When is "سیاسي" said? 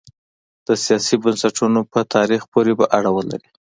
0.83-1.15